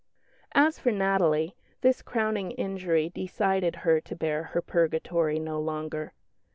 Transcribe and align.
As 0.55 0.79
for 0.79 0.91
Natalie, 0.91 1.55
this 1.81 2.01
crowning 2.01 2.53
injury 2.53 3.09
decided 3.11 3.75
her 3.85 4.01
to 4.01 4.15
bear 4.15 4.41
her 4.45 4.61
purgatory 4.63 5.37
no 5.37 5.59
longer. 5.61 6.13